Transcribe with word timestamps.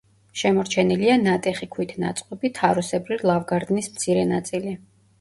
შემორჩენილია 0.41 1.17
ნატეხი 1.25 1.69
ქვით 1.77 1.95
ნაწყობი 2.05 2.53
თაროსებრი 2.63 3.21
ლავგარდნის 3.31 3.95
მცირე 3.97 4.29
ნაწილი. 4.37 4.79